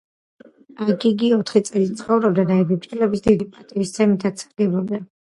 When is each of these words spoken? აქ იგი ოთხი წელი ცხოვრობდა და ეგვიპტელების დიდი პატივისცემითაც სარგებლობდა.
აქ 0.85 1.03
იგი 1.09 1.27
ოთხი 1.35 1.59
წელი 1.67 1.91
ცხოვრობდა 1.99 2.45
და 2.51 2.57
ეგვიპტელების 2.61 3.21
დიდი 3.27 3.47
პატივისცემითაც 3.57 4.41
სარგებლობდა. 4.45 5.01